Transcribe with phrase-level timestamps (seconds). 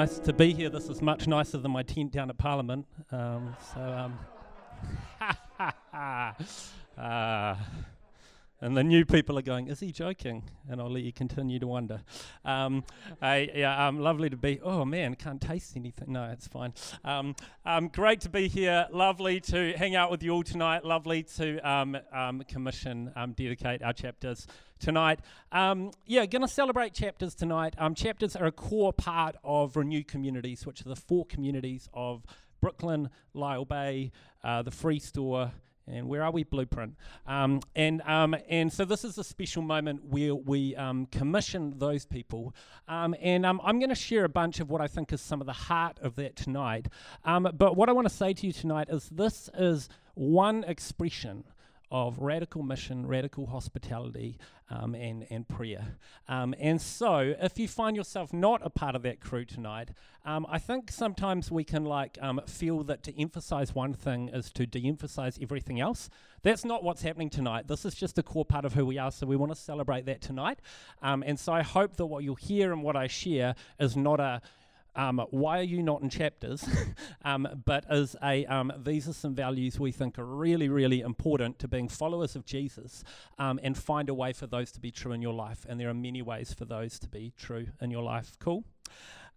[0.00, 0.70] nice to be here.
[0.70, 2.86] This is much nicer than my tent down at Parliament.
[3.12, 4.18] Um, so, um,
[6.98, 7.54] uh,
[8.60, 10.44] and the new people are going, is he joking?
[10.68, 12.02] And I'll let you continue to wonder.
[12.44, 12.84] Um,
[13.22, 14.60] I, yeah, um, lovely to be.
[14.62, 16.12] Oh man, can't taste anything.
[16.12, 16.74] No, it's fine.
[17.04, 18.86] Um, um, great to be here.
[18.90, 20.84] Lovely to hang out with you all tonight.
[20.84, 24.46] Lovely to um, um, commission, um, dedicate our chapters
[24.78, 25.20] tonight.
[25.52, 27.74] Um, yeah, going to celebrate chapters tonight.
[27.78, 32.24] Um, chapters are a core part of Renew Communities, which are the four communities of
[32.60, 34.12] Brooklyn, Lyall Bay,
[34.44, 35.52] uh, the Free Store,
[35.86, 36.44] and where are we?
[36.44, 36.96] Blueprint.
[37.26, 42.06] Um, and um, and so this is a special moment where we um, commission those
[42.06, 42.54] people.
[42.88, 45.40] Um, and um, I'm going to share a bunch of what I think is some
[45.40, 46.88] of the heart of that tonight.
[47.24, 51.44] Um, but what I want to say to you tonight is this is one expression
[51.90, 54.38] of radical mission, radical hospitality,
[54.70, 55.96] um, and, and prayer.
[56.28, 59.90] Um, and so, if you find yourself not a part of that crew tonight,
[60.24, 64.52] um, I think sometimes we can like um, feel that to emphasize one thing is
[64.52, 66.08] to de emphasize everything else.
[66.42, 67.66] That's not what's happening tonight.
[67.66, 70.06] This is just a core part of who we are, so we want to celebrate
[70.06, 70.60] that tonight.
[71.02, 74.20] Um, and so, I hope that what you'll hear and what I share is not
[74.20, 74.40] a
[75.00, 76.62] um, why are you not in chapters?
[77.24, 81.58] um, but as a, um, these are some values we think are really, really important
[81.60, 83.02] to being followers of Jesus
[83.38, 85.64] um, and find a way for those to be true in your life.
[85.66, 88.36] And there are many ways for those to be true in your life.
[88.40, 88.62] Cool?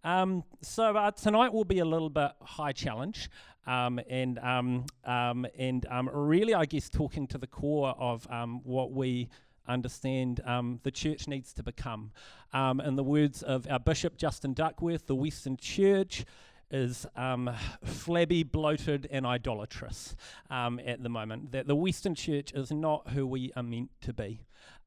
[0.04, 3.30] Um, so uh, tonight will be a little bit high challenge.
[3.66, 8.28] Um, and um, um, and um, really, I guess, talking to the core of
[8.64, 9.30] what we
[9.66, 12.12] understand um, the church needs to become.
[12.52, 16.24] Um, in the words of our Bishop Justin Duckworth, the Western Church
[16.70, 17.50] is um,
[17.84, 20.16] flabby, bloated, and idolatrous
[20.50, 21.52] um, at the moment.
[21.52, 24.40] That the Western Church is not who we are meant to be.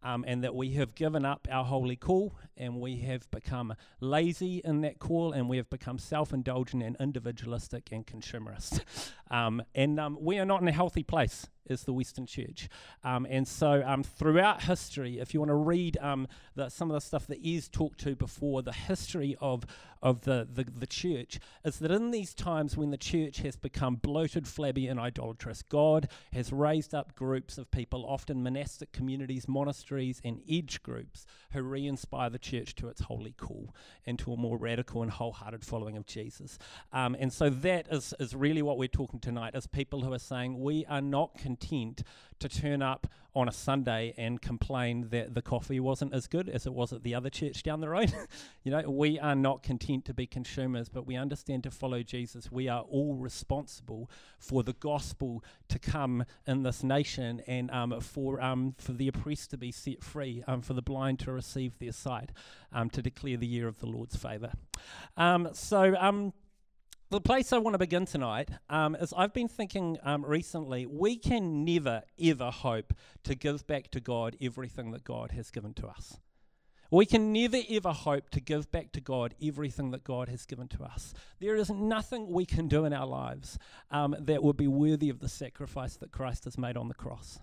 [0.03, 4.61] Um, and that we have given up our holy call and we have become lazy
[4.64, 8.82] in that call and we have become self indulgent and individualistic and consumerist.
[9.30, 12.70] Um, and um, we are not in a healthy place is the Western Church.
[13.04, 16.95] Um, and so um, throughout history, if you want to read um, the, some of
[16.95, 19.66] the stuff that talked to before, the history of,
[20.02, 23.95] of the, the, the church, is that in these times when the church has become
[23.95, 30.21] bloated, flabby, and idolatrous, God has raised up groups of people, often monastic communities, monasteries,
[30.23, 33.73] and edge groups, who re inspire the church to its holy call
[34.05, 36.58] and to a more radical and wholehearted following of Jesus.
[36.91, 40.19] Um, and so that is, is really what we're talking tonight, is people who are
[40.19, 42.03] saying we are not content
[42.39, 46.65] to turn up on a Sunday and complain that the coffee wasn't as good as
[46.65, 48.11] it was at the other church down the road.
[48.64, 52.52] you know, we are not content to be consumers, but we understand to follow Jesus,
[52.52, 54.09] we are all responsible
[54.39, 59.52] for the gospel to come in this nation and um, for um, for the oppressed
[59.52, 62.31] to be set free, um, for the blind to receive their sight,
[62.73, 64.52] um, to declare the year of the Lord's favor.
[65.15, 65.95] Um, so.
[67.10, 71.16] The place I want to begin tonight um, is I've been thinking um, recently, we
[71.16, 75.88] can never, ever hope to give back to God everything that God has given to
[75.88, 76.20] us.
[76.92, 80.68] We can never, ever hope to give back to God everything that God has given
[80.68, 81.14] to us.
[81.40, 83.58] There is nothing we can do in our lives
[83.89, 87.39] um, that would be worthy of the sacrifice that Christ has made on the cross.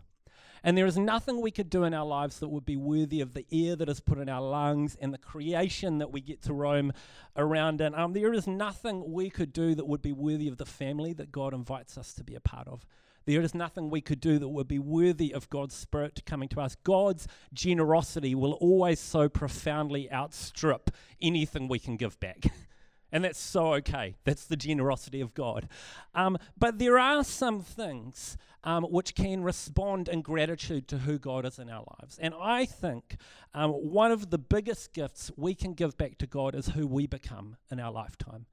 [0.67, 3.35] And there is nothing we could do in our lives that would be worthy of
[3.35, 6.55] the air that is put in our lungs and the creation that we get to
[6.55, 6.91] roam
[7.37, 7.95] around in.
[7.95, 11.31] Um, there is nothing we could do that would be worthy of the family that
[11.31, 12.87] God invites us to be a part of.
[13.27, 16.61] There is nothing we could do that would be worthy of God's Spirit coming to
[16.63, 16.77] us.
[16.83, 22.45] God's generosity will always so profoundly outstrip anything we can give back.
[23.15, 24.17] and that's so okay.
[24.25, 25.69] That's the generosity of God.
[26.17, 31.47] Um, but there are some things um, which can respond in gratitude to who God
[31.47, 32.19] is in our lives.
[32.19, 33.17] And I think
[33.55, 37.07] um, one of the biggest gifts we can give back to God is who we
[37.07, 38.47] become in our lifetime.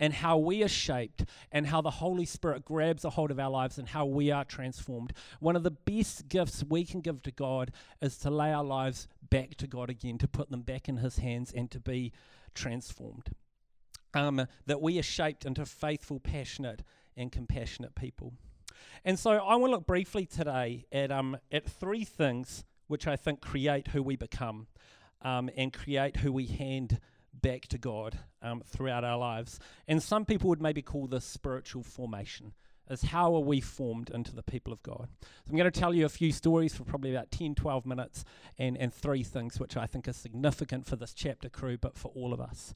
[0.00, 3.50] And how we are shaped, and how the Holy Spirit grabs a hold of our
[3.50, 5.12] lives, and how we are transformed.
[5.38, 7.70] One of the best gifts we can give to God
[8.00, 11.18] is to lay our lives back to God again, to put them back in His
[11.18, 12.10] hands, and to be
[12.52, 13.30] transformed.
[14.14, 16.82] Um, that we are shaped into faithful, passionate,
[17.16, 18.34] and compassionate people.
[19.04, 23.16] And so I want to look briefly today at, um, at three things which I
[23.16, 24.66] think create who we become
[25.22, 27.00] um, and create who we hand
[27.32, 29.58] back to God um, throughout our lives.
[29.88, 32.52] And some people would maybe call this spiritual formation
[32.90, 35.08] is how are we formed into the people of God.
[35.22, 38.24] So I'm going to tell you a few stories for probably about 10, 12 minutes
[38.58, 42.10] and, and three things which I think are significant for this chapter crew, but for
[42.14, 42.74] all of us.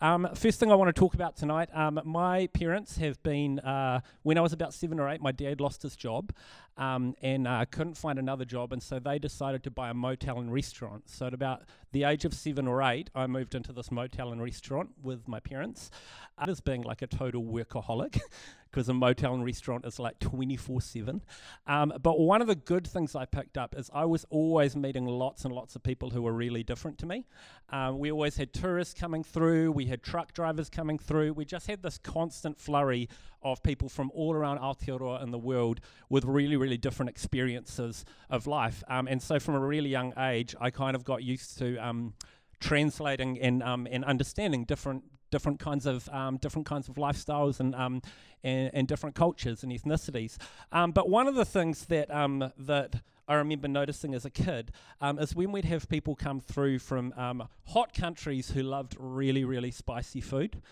[0.00, 4.00] Um, first thing I want to talk about tonight um, my parents have been, uh,
[4.22, 6.32] when I was about seven or eight, my dad lost his job.
[6.78, 10.38] Um, and uh, couldn't find another job, and so they decided to buy a motel
[10.38, 11.10] and restaurant.
[11.10, 14.40] So at about the age of seven or eight, I moved into this motel and
[14.40, 15.90] restaurant with my parents.
[16.38, 18.20] Uh, as being like a total workaholic,
[18.70, 21.22] because a motel and restaurant is like 24 7.
[21.66, 25.06] Um, but one of the good things I picked up is I was always meeting
[25.06, 27.26] lots and lots of people who were really different to me.
[27.70, 31.66] Um, we always had tourists coming through, we had truck drivers coming through, we just
[31.66, 33.08] had this constant flurry
[33.42, 38.46] of people from all around Aotearoa and the world with really, really different experiences of
[38.46, 38.82] life.
[38.88, 42.14] Um, and so from a really young age, I kind of got used to um,
[42.60, 47.74] translating and um, and understanding different different kinds of um, different kinds of lifestyles and,
[47.74, 48.00] um,
[48.42, 50.36] and, and different cultures and ethnicities.
[50.70, 55.36] But one of the things that that I remember noticing as a kid um, is
[55.36, 60.20] when we'd have people come through from um, hot countries who loved really really spicy
[60.20, 60.62] food.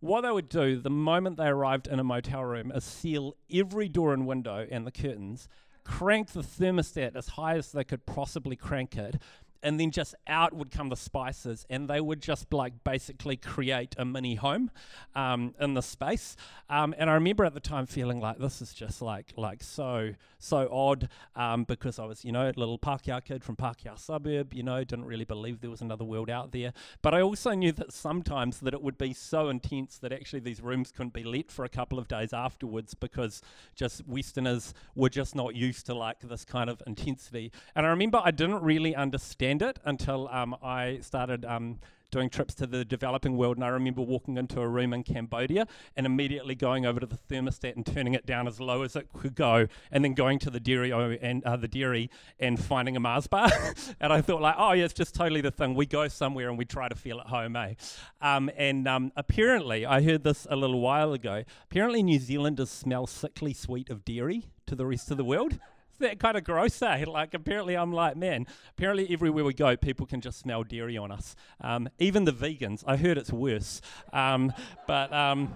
[0.00, 3.88] what they would do the moment they arrived in a motel room is seal every
[3.88, 5.48] door and window and the curtains,
[5.84, 9.20] crank the thermostat as high as they could possibly crank it,
[9.62, 13.94] and then just out would come the spices, and they would just like basically create
[13.98, 14.70] a mini home
[15.14, 16.36] um, in the space.
[16.68, 20.14] Um, and I remember at the time feeling like this is just like like so
[20.38, 24.54] so odd um, because I was you know a little Pākehā kid from Pākehā suburb,
[24.54, 26.72] you know, didn't really believe there was another world out there.
[27.02, 30.60] But I also knew that sometimes that it would be so intense that actually these
[30.60, 33.42] rooms couldn't be let for a couple of days afterwards because
[33.74, 37.52] just Westerners were just not used to like this kind of intensity.
[37.74, 41.80] And I remember I didn't really understand understand it until um, I started um,
[42.10, 43.56] doing trips to the developing world.
[43.56, 45.66] And I remember walking into a room in Cambodia
[45.96, 49.08] and immediately going over to the thermostat and turning it down as low as it
[49.12, 53.00] could go, and then going to the dairy and uh, the dairy and finding a
[53.00, 53.50] Mars bar.
[54.00, 55.74] and I thought like, oh yeah, it's just totally the thing.
[55.74, 57.74] We go somewhere and we try to feel at home, eh?
[58.20, 61.44] Um, and um, apparently, I heard this a little while ago.
[61.64, 65.58] Apparently, New Zealanders smell sickly sweet of dairy to the rest of the world
[66.00, 67.04] that kind of gross, eh?
[67.10, 71.10] Like, apparently, I'm like, man, apparently, everywhere we go, people can just smell dairy on
[71.10, 71.34] us.
[71.60, 73.80] Um, even the vegans, I heard it's worse.
[74.12, 74.52] Um,
[74.86, 75.54] but, um,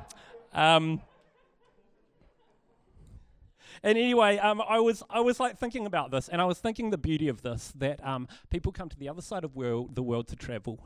[0.52, 1.00] um,
[3.84, 6.88] and anyway, um, I was I was like thinking about this, and I was thinking
[6.88, 10.02] the beauty of this that um, people come to the other side of world, the
[10.02, 10.78] world to travel,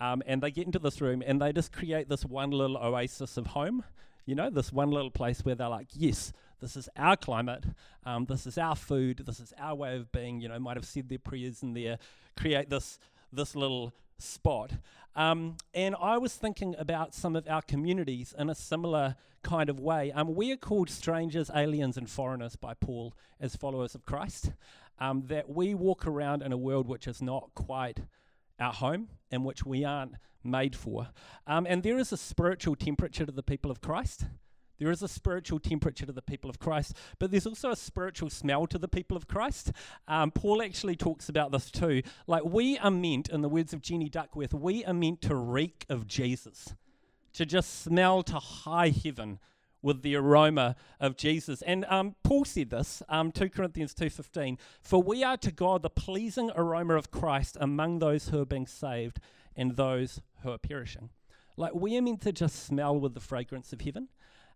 [0.00, 3.36] um, and they get into this room and they just create this one little oasis
[3.36, 3.84] of home,
[4.24, 7.64] you know, this one little place where they're like, yes, this is our climate,
[8.04, 10.86] um, this is our food, this is our way of being, you know, might have
[10.86, 11.98] said their prayers in there,
[12.36, 12.98] create this,
[13.32, 14.72] this little spot.
[15.14, 19.80] Um, and I was thinking about some of our communities in a similar kind of
[19.80, 20.12] way.
[20.12, 24.52] Um, we are called strangers, aliens, and foreigners by Paul as followers of Christ.
[25.00, 28.00] Um, that we walk around in a world which is not quite
[28.58, 31.08] our home and which we aren't made for.
[31.46, 34.24] Um, and there is a spiritual temperature to the people of Christ.
[34.78, 38.30] There is a spiritual temperature to the people of Christ, but there's also a spiritual
[38.30, 39.72] smell to the people of Christ.
[40.06, 42.02] Um, Paul actually talks about this too.
[42.26, 45.84] Like, we are meant, in the words of Jenny Duckworth, we are meant to reek
[45.88, 46.74] of Jesus,
[47.32, 49.40] to just smell to high heaven
[49.82, 51.62] with the aroma of Jesus.
[51.62, 55.90] And um, Paul said this, um, 2 Corinthians 2.15, For we are to God the
[55.90, 59.20] pleasing aroma of Christ among those who are being saved
[59.56, 61.10] and those who are perishing.
[61.56, 64.08] Like, we are meant to just smell with the fragrance of heaven.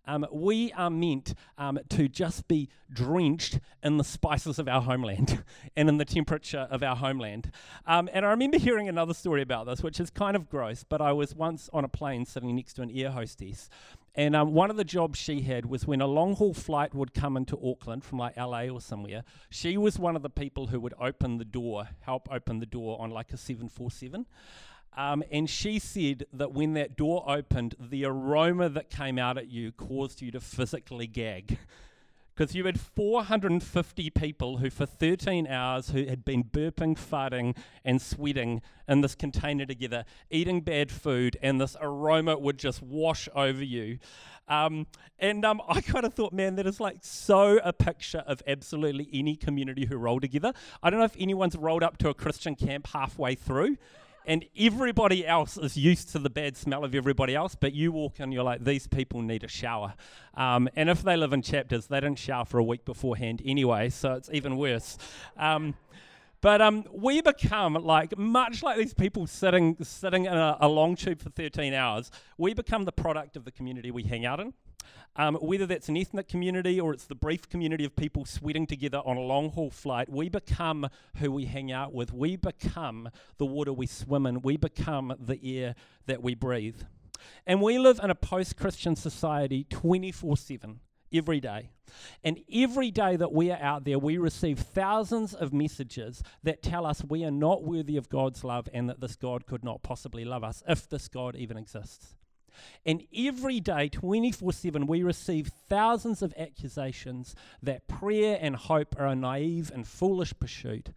[0.06, 5.44] Um, we are meant um, to just be drenched in the spices of our homeland
[5.76, 7.50] and in the temperature of our homeland.
[7.86, 11.00] Um, and I remember hearing another story about this, which is kind of gross, but
[11.00, 13.68] I was once on a plane sitting next to an air hostess.
[14.14, 17.14] And um, one of the jobs she had was when a long haul flight would
[17.14, 20.80] come into Auckland from like LA or somewhere, she was one of the people who
[20.80, 24.26] would open the door, help open the door on like a 747.
[24.96, 29.48] Um, and she said that when that door opened, the aroma that came out at
[29.48, 31.58] you caused you to physically gag.
[32.34, 38.00] Because you had 450 people who, for 13 hours, who had been burping, farting, and
[38.00, 43.62] sweating in this container together, eating bad food, and this aroma would just wash over
[43.62, 43.98] you.
[44.48, 44.86] Um,
[45.18, 49.10] and um, I kind of thought, man, that is like so a picture of absolutely
[49.12, 50.54] any community who roll together.
[50.82, 53.76] I don't know if anyone's rolled up to a Christian camp halfway through
[54.26, 58.20] and everybody else is used to the bad smell of everybody else, but you walk
[58.20, 59.94] in, you're like, these people need a shower.
[60.34, 63.88] Um, and if they live in chapters, they didn't shower for a week beforehand anyway,
[63.88, 64.98] so it's even worse.
[65.36, 65.74] Um,
[66.42, 70.96] but um, we become like much like these people sitting sitting in a, a long
[70.96, 72.10] tube for 13 hours.
[72.36, 74.52] We become the product of the community we hang out in.
[75.14, 79.02] Um, whether that's an ethnic community or it's the brief community of people sweating together
[79.04, 82.12] on a long haul flight, we become who we hang out with.
[82.12, 84.40] We become the water we swim in.
[84.40, 85.74] We become the air
[86.06, 86.82] that we breathe.
[87.46, 90.80] And we live in a post Christian society 24 7.
[91.12, 91.70] every day.
[92.24, 96.86] And every day that we are out there, we receive thousands of messages that tell
[96.86, 100.24] us we are not worthy of God's love and that this God could not possibly
[100.24, 102.14] love us if this God even exists.
[102.84, 109.06] And every day, 24 7, we receive thousands of accusations that prayer and hope are
[109.06, 110.90] a naive and foolish pursuit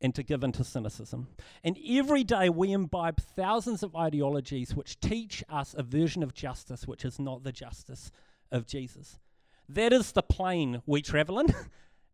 [0.00, 1.28] and to give into cynicism.
[1.62, 6.86] And every day, we imbibe thousands of ideologies which teach us a version of justice
[6.86, 8.10] which is not the justice
[8.50, 9.18] of Jesus.
[9.68, 11.54] That is the plane we travel in.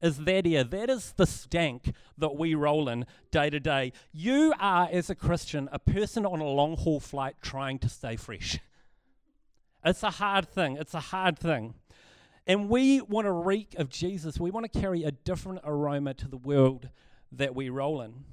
[0.00, 0.64] is that here.
[0.64, 3.92] That is the stank that we roll in day to day.
[4.12, 8.16] You are, as a Christian, a person on a long haul flight trying to stay
[8.16, 8.58] fresh.
[9.84, 10.76] It's a hard thing.
[10.76, 11.74] It's a hard thing.
[12.46, 14.40] And we want to reek of Jesus.
[14.40, 16.88] We want to carry a different aroma to the world
[17.32, 18.24] that we roll in.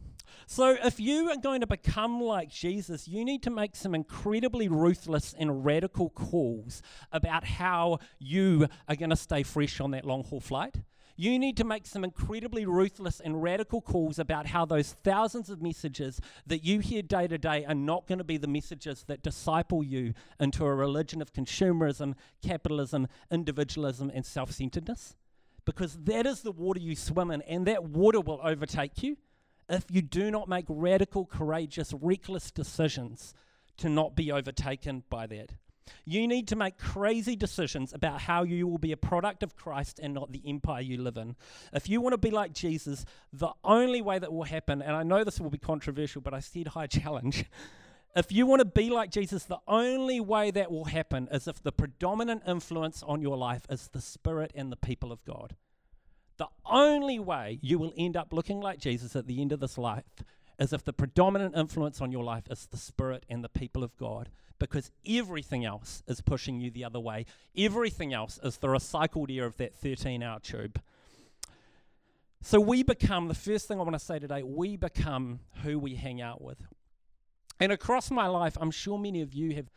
[0.48, 4.68] So, if you are going to become like Jesus, you need to make some incredibly
[4.68, 10.24] ruthless and radical calls about how you are going to stay fresh on that long
[10.24, 10.76] haul flight.
[11.18, 15.62] You need to make some incredibly ruthless and radical calls about how those thousands of
[15.62, 19.24] messages that you hear day to day are not going to be the messages that
[19.24, 25.16] disciple you into a religion of consumerism, capitalism, individualism, and self centeredness.
[25.64, 29.18] Because that is the water you swim in, and that water will overtake you
[29.70, 33.34] if you do not make radical, courageous, reckless decisions
[33.78, 35.54] to not be overtaken by that.
[36.06, 40.00] You need to make crazy decisions about how you will be a product of Christ
[40.02, 41.36] and not the empire you live in.
[41.74, 45.04] If you want to be like Jesus, the only way that will happen, and I
[45.04, 47.46] know this will be controversial, but I said high challenge.
[48.16, 51.62] If you want to be like Jesus, the only way that will happen is if
[51.62, 55.56] the predominant influence on your life is the Spirit and the people of God.
[56.38, 59.78] The only way you will end up looking like Jesus at the end of this
[59.78, 60.04] life
[60.60, 63.96] is if the predominant influence on your life is the Spirit and the people of
[63.98, 67.26] God, because everything else is pushing you the other way.
[67.58, 70.82] Everything else is the recycled air of that 13 hour tube.
[72.42, 75.96] So we become, the first thing I want to say today, we become who we
[75.96, 76.68] hang out with.
[77.60, 79.70] And across my life, I'm sure many of you have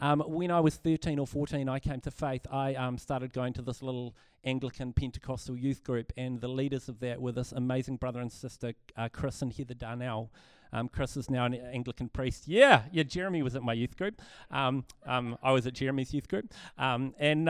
[0.00, 2.46] um, when I was 13 or 14, I came to faith.
[2.50, 7.00] I um, started going to this little Anglican Pentecostal youth group, and the leaders of
[7.00, 10.30] that were this amazing brother and sister, uh, Chris and Heather Darnell.
[10.72, 12.48] Um, Chris is now an Anglican priest.
[12.48, 13.04] Yeah, yeah.
[13.04, 14.20] Jeremy was at my youth group.
[14.50, 17.48] Um, um, I was at Jeremy's youth group, um, and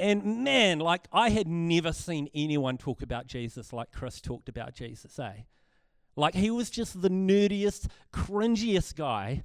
[0.00, 4.74] and man, like I had never seen anyone talk about Jesus like Chris talked about
[4.74, 5.18] Jesus.
[5.18, 5.42] Eh?
[6.16, 9.42] Like he was just the nerdiest, cringiest guy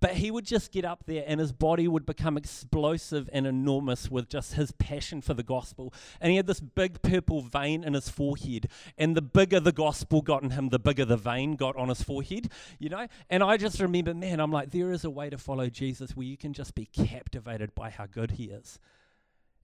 [0.00, 4.10] but he would just get up there and his body would become explosive and enormous
[4.10, 5.92] with just his passion for the gospel.
[6.20, 8.68] And he had this big purple vein in his forehead.
[8.96, 12.02] And the bigger the gospel got in him, the bigger the vein got on his
[12.02, 13.06] forehead, you know?
[13.28, 16.26] And I just remember, man, I'm like, there is a way to follow Jesus where
[16.26, 18.78] you can just be captivated by how good he is.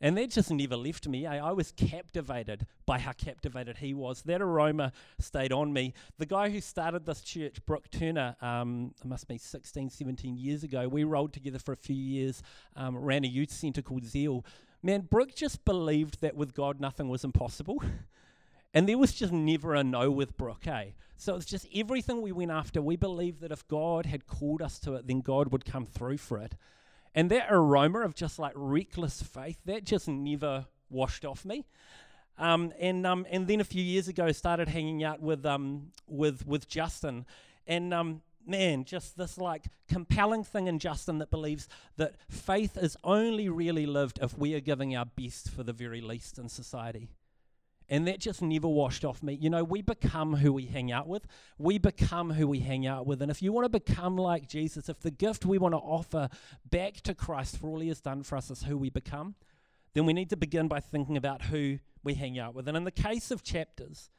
[0.00, 1.26] And that just never left me.
[1.26, 4.22] I, I was captivated by how captivated he was.
[4.22, 5.94] That aroma stayed on me.
[6.18, 10.62] The guy who started this church, Brooke Turner, um, it must be 16, 17 years
[10.62, 12.42] ago, we rolled together for a few years,
[12.76, 14.44] um, ran a youth centre called Zeal.
[14.82, 17.82] Man, Brooke just believed that with God nothing was impossible.
[18.74, 20.90] and there was just never a no with Brooke, eh?
[21.16, 22.82] So it's just everything we went after.
[22.82, 26.18] We believed that if God had called us to it, then God would come through
[26.18, 26.54] for it.
[27.16, 31.64] And that aroma of just like reckless faith, that just never washed off me.
[32.38, 36.46] Um, and um, and then a few years ago, started hanging out with um, with
[36.46, 37.24] with Justin,
[37.66, 42.98] and um, man, just this like compelling thing in Justin that believes that faith is
[43.02, 47.08] only really lived if we are giving our best for the very least in society.
[47.88, 49.34] And that just never washed off me.
[49.34, 51.24] You know, we become who we hang out with.
[51.56, 53.22] We become who we hang out with.
[53.22, 56.28] And if you want to become like Jesus, if the gift we want to offer
[56.68, 59.36] back to Christ for all he has done for us is who we become,
[59.94, 62.66] then we need to begin by thinking about who we hang out with.
[62.66, 64.10] And in the case of chapters,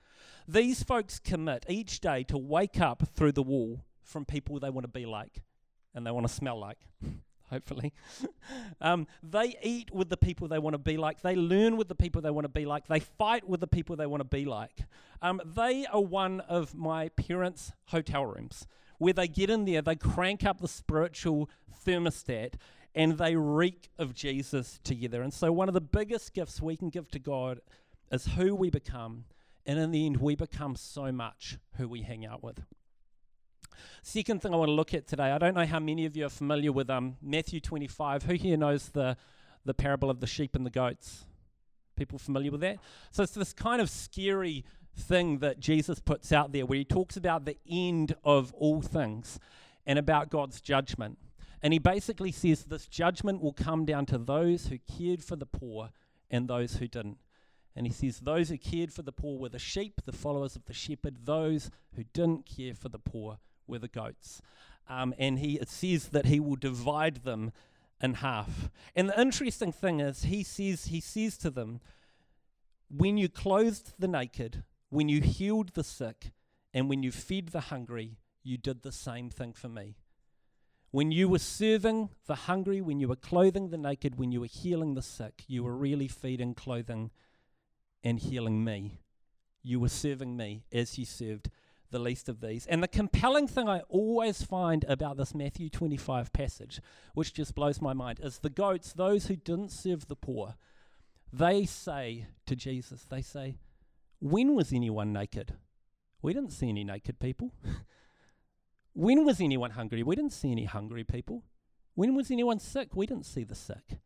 [0.48, 4.86] these folks commit each day to wake up through the wall from people they want
[4.86, 5.44] to be like
[5.94, 6.80] and they want to smell like
[7.50, 7.94] hopefully.
[8.82, 11.22] um, they eat with the people they want to be like.
[11.22, 12.88] They learn with the people they want to be like.
[12.88, 14.80] They fight with the people they want to be like.
[15.22, 19.96] Um, they are one of my parents' hotel rooms where they get in there, they
[19.96, 21.50] crank up the spiritual
[21.86, 22.54] thermostat,
[22.96, 25.22] and they reek of Jesus together.
[25.22, 27.62] And so, one of the biggest gifts we can give to God
[28.12, 29.26] is who we become.
[29.66, 32.64] And in the end, we become so much who we hang out with.
[34.02, 36.26] Second thing I want to look at today, I don't know how many of you
[36.26, 38.24] are familiar with um, Matthew 25.
[38.24, 39.18] Who here knows the,
[39.66, 41.26] the parable of the sheep and the goats?
[41.96, 42.78] People familiar with that?
[43.12, 44.66] So it's this kind of scary
[44.96, 49.40] thing that Jesus puts out there where he talks about the end of all things
[49.86, 51.18] and about God's judgment.
[51.62, 55.46] And he basically says this judgment will come down to those who cared for the
[55.46, 55.90] poor
[56.30, 57.18] and those who didn't.
[57.76, 60.66] And he says, Those who cared for the poor were the sheep, the followers of
[60.66, 61.26] the shepherd.
[61.26, 64.42] Those who didn't care for the poor were the goats.
[64.90, 67.52] Um, and he it says that he will divide them
[68.02, 68.70] in half.
[68.96, 71.82] And the interesting thing is, he says, he says to them,
[72.90, 76.32] When you clothed the naked, when you healed the sick,
[76.74, 79.96] and when you fed the hungry, you did the same thing for me.
[80.92, 84.48] When you were serving the hungry, when you were clothing the naked, when you were
[84.48, 87.12] healing the sick, you were really feeding, clothing,
[88.04, 89.02] and healing me.
[89.64, 91.50] You were serving me as you served
[91.92, 92.66] the least of these.
[92.68, 96.82] And the compelling thing I always find about this Matthew 25 passage,
[97.14, 100.56] which just blows my mind, is the goats, those who didn't serve the poor,
[101.32, 103.58] they say to Jesus, they say,
[104.20, 105.54] When was anyone naked?
[106.22, 107.54] We didn't see any naked people.
[108.94, 110.04] when was anyone hungry?
[110.04, 111.44] We didn't see any hungry people.
[111.96, 112.90] When was anyone sick?
[112.96, 114.00] We didn't see the sick.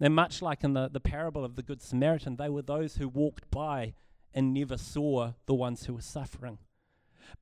[0.00, 3.08] And much like in the, the parable of the Good Samaritan, they were those who
[3.08, 3.94] walked by
[4.32, 6.58] and never saw the ones who were suffering.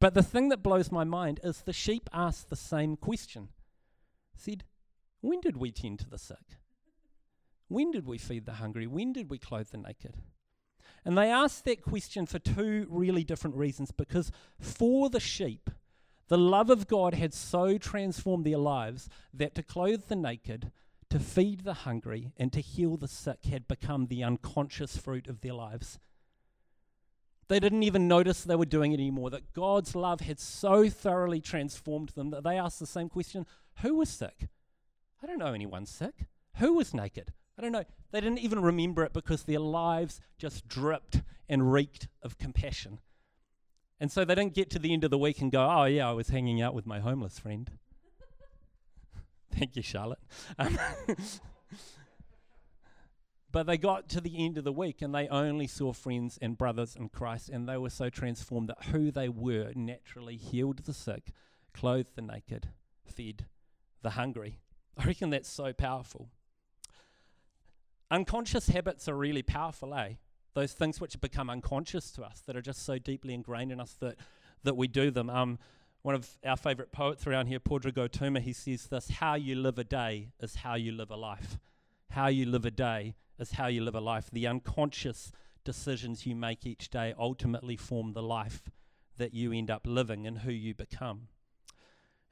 [0.00, 3.48] But the thing that blows my mind is the sheep asked the same question.
[4.36, 4.64] Said,
[5.20, 6.58] When did we tend to the sick?
[7.68, 8.86] When did we feed the hungry?
[8.86, 10.16] When did we clothe the naked?
[11.04, 15.70] And they asked that question for two really different reasons because for the sheep,
[16.28, 20.70] the love of God had so transformed their lives that to clothe the naked,
[21.10, 25.40] to feed the hungry, and to heal the sick had become the unconscious fruit of
[25.40, 25.98] their lives.
[27.48, 31.40] They didn't even notice they were doing it anymore, that God's love had so thoroughly
[31.40, 33.46] transformed them that they asked the same question
[33.82, 34.48] Who was sick?
[35.22, 36.26] I don't know anyone sick.
[36.56, 37.32] Who was naked?
[37.58, 37.84] I don't know.
[38.12, 43.00] They didn't even remember it because their lives just dripped and reeked of compassion.
[44.00, 46.08] And so they didn't get to the end of the week and go, oh, yeah,
[46.08, 47.70] I was hanging out with my homeless friend.
[49.52, 50.20] Thank you, Charlotte.
[50.58, 50.78] Um,
[53.50, 56.58] but they got to the end of the week and they only saw friends and
[56.58, 60.92] brothers in Christ, and they were so transformed that who they were naturally healed the
[60.92, 61.32] sick,
[61.72, 62.68] clothed the naked,
[63.04, 63.46] fed
[64.02, 64.60] the hungry.
[64.98, 66.28] I reckon that's so powerful.
[68.10, 70.14] Unconscious habits are really powerful, eh?
[70.54, 73.96] Those things which become unconscious to us, that are just so deeply ingrained in us
[74.00, 74.16] that,
[74.64, 75.30] that we do them.
[75.30, 75.58] Um,
[76.02, 79.54] one of our favourite poets around here, Pádraig Ó Tuama, he says this How you
[79.54, 81.58] live a day is how you live a life.
[82.10, 84.30] How you live a day is how you live a life.
[84.32, 85.32] The unconscious
[85.64, 88.70] decisions you make each day ultimately form the life
[89.16, 91.28] that you end up living and who you become.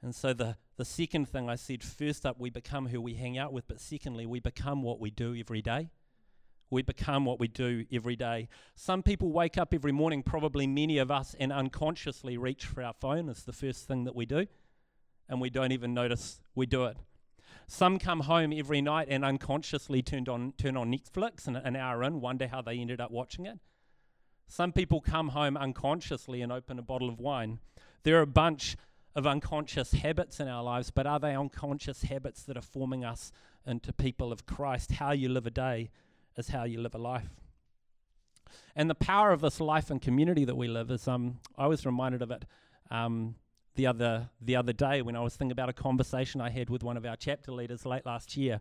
[0.01, 3.37] And so the, the second thing I said, first up, we become who we hang
[3.37, 5.89] out with, but secondly, we become what we do every day.
[6.69, 8.49] We become what we do every day.
[8.75, 12.93] Some people wake up every morning, probably many of us, and unconsciously reach for our
[12.93, 13.29] phone.
[13.29, 14.47] It's the first thing that we do,
[15.29, 16.97] and we don't even notice we do it.
[17.67, 22.03] Some come home every night and unconsciously turned on, turn on Netflix and an hour
[22.03, 23.59] in, wonder how they ended up watching it.
[24.47, 27.59] Some people come home unconsciously and open a bottle of wine.
[28.03, 28.77] There are a bunch
[29.13, 33.31] of unconscious habits in our lives, but are they unconscious habits that are forming us
[33.65, 34.93] into people of Christ?
[34.93, 35.89] How you live a day
[36.37, 37.29] is how you live a life.
[38.75, 41.85] And the power of this life and community that we live is, um, I was
[41.85, 42.45] reminded of it
[42.89, 43.35] um,
[43.77, 46.83] the other the other day when I was thinking about a conversation I had with
[46.83, 48.59] one of our chapter leaders late last year.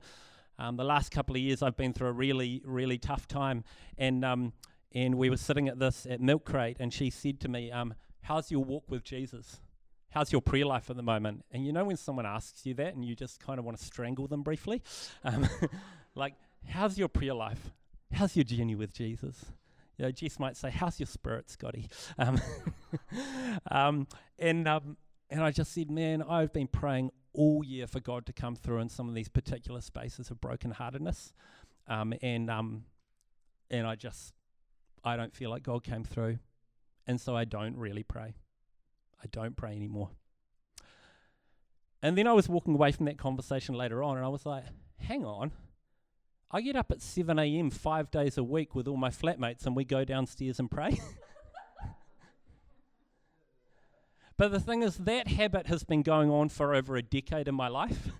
[0.59, 3.65] Um, the last couple of years, I've been through a really really tough time,
[3.99, 4.53] and um,
[4.95, 7.95] and we were sitting at this at Milk Crate, and she said to me, um,
[8.23, 9.61] "How's your walk with Jesus?"
[10.17, 11.45] how's your prayer life at the moment?
[11.53, 13.85] And you know when someone asks you that and you just kind of want to
[13.85, 14.83] strangle them briefly?
[15.25, 15.47] Um,
[16.15, 16.35] like,
[16.67, 17.71] how's your prayer life?
[18.13, 19.45] How's your journey with Jesus?
[19.99, 21.89] You know, Jess might say, how's your spirit, Scotty?
[22.19, 22.41] Um,
[23.71, 24.07] um,
[24.39, 24.97] and, um,
[25.31, 28.79] and I just said, man, I've been praying all year for God to come through
[28.79, 31.33] in some of these particular spaces of brokenheartedness.
[31.89, 32.85] Um, and, um,
[33.71, 34.33] and I just,
[35.05, 36.39] I don't feel like God came through.
[37.07, 38.35] And so I don't really pray.
[39.23, 40.11] I don't pray anymore.
[42.03, 44.65] And then I was walking away from that conversation later on, and I was like,
[44.99, 45.51] hang on.
[46.51, 47.71] I get up at 7 a.m.
[47.71, 51.01] five days a week with all my flatmates, and we go downstairs and pray.
[54.37, 57.55] but the thing is, that habit has been going on for over a decade in
[57.55, 58.09] my life.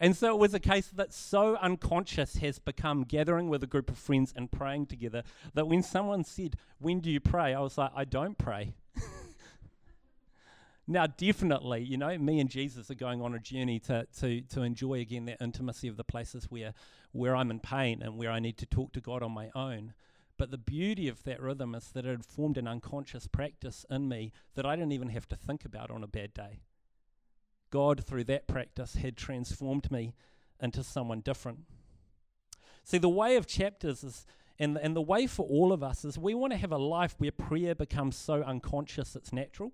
[0.00, 3.88] And so it was a case that so unconscious has become gathering with a group
[3.88, 5.22] of friends and praying together
[5.54, 7.54] that when someone said, When do you pray?
[7.54, 8.74] I was like, I don't pray.
[10.86, 14.62] Now, definitely, you know, me and Jesus are going on a journey to, to, to
[14.62, 16.74] enjoy again that intimacy of the places where,
[17.12, 19.94] where I'm in pain and where I need to talk to God on my own.
[20.42, 24.08] But the beauty of that rhythm is that it had formed an unconscious practice in
[24.08, 26.62] me that I didn't even have to think about on a bad day.
[27.70, 30.16] God, through that practice, had transformed me
[30.58, 31.60] into someone different.
[32.82, 34.26] See, the way of chapters is,
[34.58, 37.14] and, and the way for all of us is we want to have a life
[37.18, 39.70] where prayer becomes so unconscious it's natural,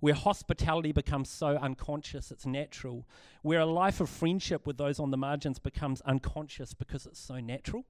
[0.00, 3.06] where hospitality becomes so unconscious it's natural,
[3.42, 7.38] where a life of friendship with those on the margins becomes unconscious because it's so
[7.38, 7.84] natural.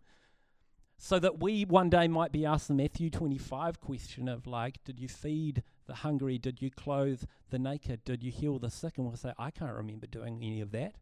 [1.05, 4.99] So that we one day might be asked the Matthew 25 question of, like, did
[4.99, 6.39] you feed the hungry?
[6.39, 8.07] Did you clothe the naked?
[8.07, 8.95] Did you heal the sick?
[8.97, 10.95] And we'll say, I can't remember doing any of that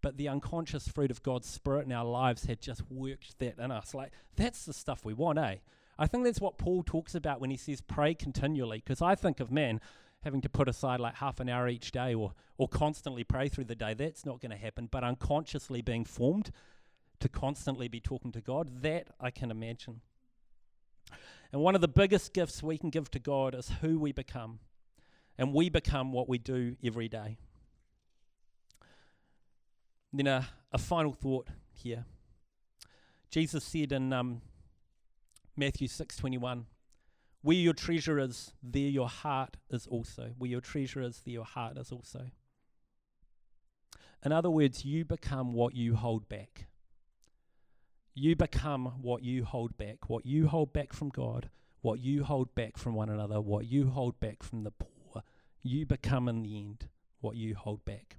[0.00, 3.70] but the unconscious fruit of God's Spirit in our lives had just worked that in
[3.70, 3.94] us.
[3.94, 5.56] Like, that's the stuff we want, eh?
[5.98, 9.40] I think that's what Paul talks about when he says pray continually, because I think
[9.40, 9.80] of, man,
[10.22, 13.64] having to put aside like half an hour each day or, or constantly pray through
[13.64, 14.88] the day, that's not going to happen.
[14.90, 16.50] But unconsciously being formed
[17.24, 20.02] to constantly be talking to God, that I can imagine.
[21.52, 24.58] And one of the biggest gifts we can give to God is who we become.
[25.38, 27.38] And we become what we do every day.
[30.12, 32.04] Then a, a final thought here.
[33.30, 34.42] Jesus said in um,
[35.56, 36.66] Matthew 6:21,
[37.40, 40.34] "Where your treasure is, there your heart is also.
[40.36, 42.26] Where your treasure is, there your heart is also."
[44.24, 46.66] In other words, you become what you hold back.
[48.14, 50.08] You become what you hold back.
[50.08, 51.50] What you hold back from God,
[51.80, 55.22] what you hold back from one another, what you hold back from the poor.
[55.62, 56.88] You become in the end
[57.20, 58.18] what you hold back.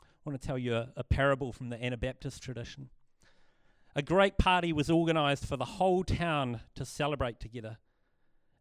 [0.00, 2.90] I want to tell you a, a parable from the Anabaptist tradition.
[3.94, 7.78] A great party was organized for the whole town to celebrate together.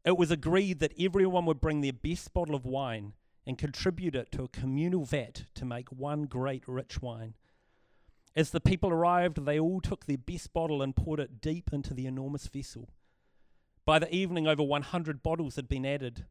[0.03, 3.13] It was agreed that everyone would bring their best bottle of wine
[3.45, 7.35] and contribute it to a communal vat to make one great rich wine.
[8.38, 11.93] As the people arrived, they all took their best bottle and poured it deep into
[11.93, 12.88] the enormous vessel.
[13.84, 16.26] By the evening, over 100 bottles had been added.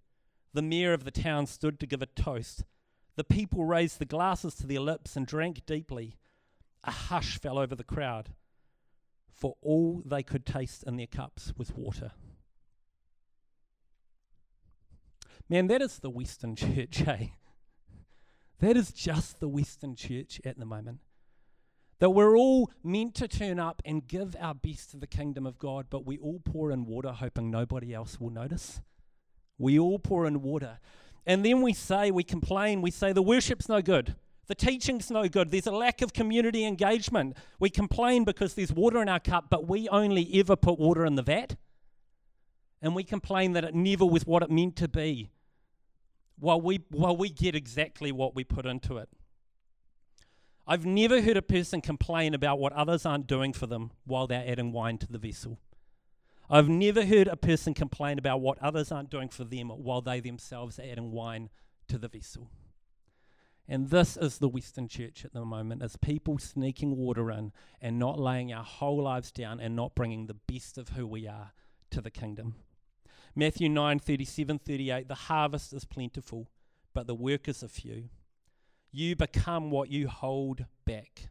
[0.54, 2.64] The mayor of the town stood to give a toast
[3.16, 6.16] the people raised the glasses to their lips and drank deeply.
[6.84, 8.30] A hush fell over the crowd,
[9.34, 12.12] for all they could taste in their cups was water.
[15.48, 17.32] Man, that is the Western church, hey?
[18.60, 21.00] That is just the Western church at the moment.
[21.98, 25.58] That we're all meant to turn up and give our best to the kingdom of
[25.58, 28.80] God, but we all pour in water hoping nobody else will notice.
[29.58, 30.78] We all pour in water.
[31.26, 34.14] And then we say, we complain, we say the worship's no good.
[34.46, 35.50] The teaching's no good.
[35.50, 37.36] There's a lack of community engagement.
[37.58, 41.16] We complain because there's water in our cup, but we only ever put water in
[41.16, 41.56] the vat.
[42.80, 45.30] And we complain that it never was what it meant to be
[46.38, 49.08] while we, while we get exactly what we put into it.
[50.66, 54.44] I've never heard a person complain about what others aren't doing for them while they're
[54.46, 55.58] adding wine to the vessel.
[56.50, 60.18] I've never heard a person complain about what others aren't doing for them while they
[60.20, 61.50] themselves are adding wine
[61.88, 62.50] to the vessel.
[63.68, 67.98] And this is the Western church at the moment, as people sneaking water in and
[67.98, 71.52] not laying our whole lives down and not bringing the best of who we are
[71.90, 72.54] to the kingdom.
[73.34, 76.48] Matthew 9 37 38 The harvest is plentiful,
[76.94, 78.08] but the workers are few.
[78.96, 81.28] You become what you hold back.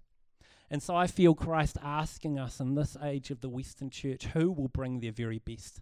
[0.69, 4.51] And so I feel Christ asking us in this age of the Western church who
[4.51, 5.82] will bring their very best?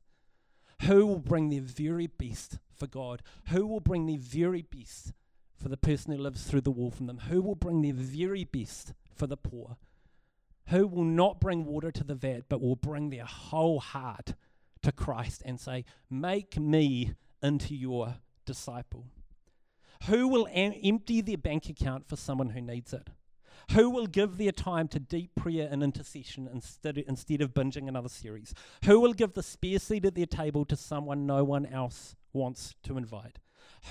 [0.84, 3.22] Who will bring their very best for God?
[3.50, 5.12] Who will bring their very best
[5.62, 7.18] for the person who lives through the wall from them?
[7.28, 9.76] Who will bring their very best for the poor?
[10.68, 14.36] Who will not bring water to the vat, but will bring their whole heart
[14.84, 18.16] to Christ and say, Make me into your
[18.46, 19.08] disciple?
[20.08, 23.10] Who will am- empty their bank account for someone who needs it?
[23.72, 28.10] Who will give their time to deep prayer and intercession instead, instead of binging another
[28.10, 28.54] series?
[28.86, 32.76] Who will give the spare seat at their table to someone no one else wants
[32.84, 33.40] to invite?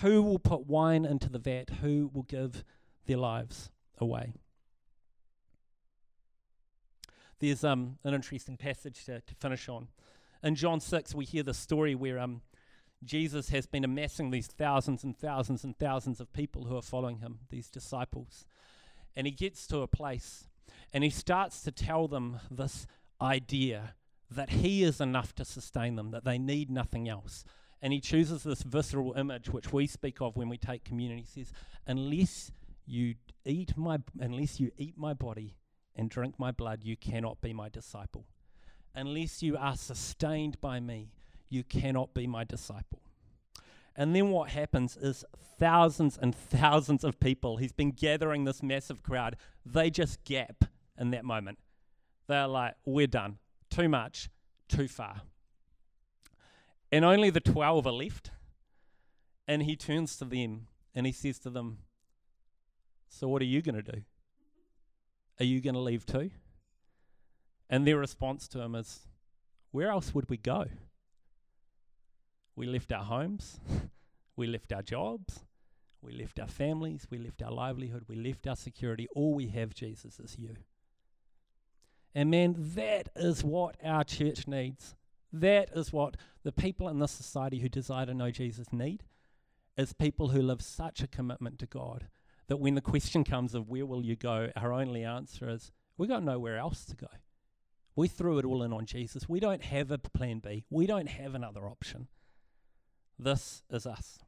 [0.00, 1.70] Who will put wine into the vat?
[1.80, 2.64] Who will give
[3.06, 4.34] their lives away?
[7.38, 9.88] There's um, an interesting passage to, to finish on.
[10.42, 12.42] In John 6, we hear the story where um,
[13.04, 17.18] Jesus has been amassing these thousands and thousands and thousands of people who are following
[17.18, 18.46] him, these disciples
[19.14, 20.48] and he gets to a place
[20.92, 22.86] and he starts to tell them this
[23.20, 23.94] idea
[24.30, 27.44] that he is enough to sustain them, that they need nothing else.
[27.82, 31.18] And he chooses this visceral image, which we speak of when we take communion.
[31.18, 31.52] He says,
[31.86, 32.52] "Unless
[32.86, 35.56] you eat my, unless you eat my body
[35.94, 38.26] and drink my blood, you cannot be my disciple.
[38.94, 41.12] Unless you are sustained by me,
[41.52, 43.00] you cannot be my disciple."
[43.94, 45.24] And then what happens is
[45.58, 50.64] thousands and thousands of people, he's been gathering this massive crowd, they just gap
[50.98, 51.58] in that moment.
[52.26, 53.38] They're like, we're done.
[53.70, 54.28] Too much,
[54.68, 55.22] too far.
[56.90, 58.30] And only the 12 are left.
[59.48, 61.78] And he turns to them and he says to them,
[63.08, 64.02] So what are you going to do?
[65.40, 66.30] Are you going to leave too?
[67.68, 69.00] And their response to him is,
[69.70, 70.66] Where else would we go?
[72.54, 73.60] We left our homes,
[74.36, 75.44] we left our jobs,
[76.00, 79.06] we left our families, we left our livelihood, we left our security.
[79.14, 80.56] All we have, Jesus, is you.
[82.14, 84.94] And man, that is what our church needs.
[85.32, 89.04] That is what the people in this society who desire to know Jesus need
[89.76, 92.08] is people who live such a commitment to God
[92.48, 96.06] that when the question comes of where will you go, our only answer is we
[96.06, 97.06] got nowhere else to go.
[97.96, 99.28] We threw it all in on Jesus.
[99.28, 100.64] We don't have a plan B.
[100.68, 102.08] We don't have another option.
[103.22, 104.18] This is us.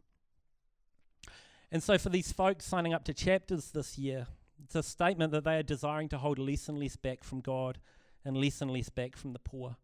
[1.72, 4.26] And so, for these folks signing up to chapters this year,
[4.62, 7.78] it's a statement that they are desiring to hold less and less back from God
[8.24, 9.76] and less and less back from the poor.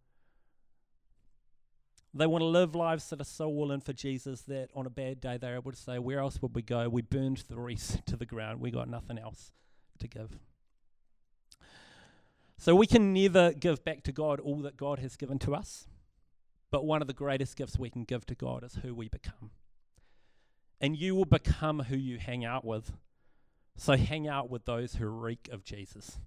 [2.12, 4.90] They want to live lives that are so all in for Jesus that on a
[4.90, 6.88] bad day they're able to say, Where else would we go?
[6.88, 8.60] We burned the rest to the ground.
[8.60, 9.52] We got nothing else
[9.98, 10.38] to give.
[12.58, 15.86] So we can never give back to God all that God has given to us.
[16.70, 19.50] But one of the greatest gifts we can give to God is who we become.
[20.80, 22.92] And you will become who you hang out with.
[23.76, 26.18] So hang out with those who reek of Jesus.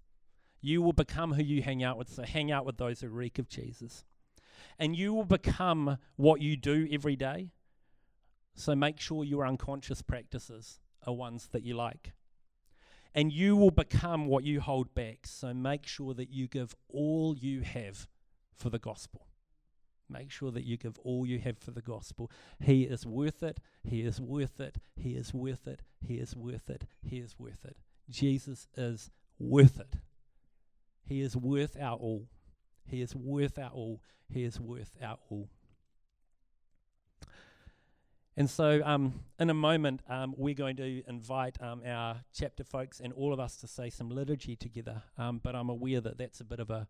[0.62, 2.10] You will become who you hang out with.
[2.10, 4.04] So hang out with those who reek of Jesus.
[4.80, 7.52] And you will become what you do every day.
[8.56, 12.14] So make sure your unconscious practices are ones that you like
[13.16, 15.20] and you will become what you hold back.
[15.26, 18.08] So make sure that you give all you have
[18.56, 19.28] for the gospel.
[20.14, 22.30] Make sure that you give all you have for the gospel.
[22.60, 23.60] He is worth it.
[23.84, 24.78] He is worth it.
[24.96, 25.82] He is worth it.
[26.08, 26.86] He is worth it.
[27.04, 27.78] He is worth it.
[28.10, 29.96] Jesus is worth it.
[31.06, 32.28] He is worth our all.
[32.86, 34.02] He is worth our all.
[34.30, 35.50] He is worth our all.
[38.36, 43.00] And so, um, in a moment, um, we're going to invite um, our chapter folks
[43.00, 45.04] and all of us to say some liturgy together.
[45.18, 46.88] Um, but I'm aware that that's a bit of a.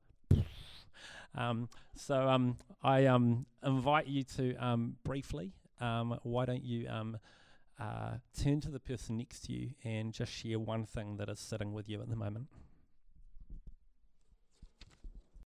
[1.36, 5.52] Um, so um, I um, invite you to um briefly.
[5.80, 7.18] Um why don't you um
[7.80, 11.40] uh, turn to the person next to you and just share one thing that is
[11.40, 12.48] sitting with you at the moment?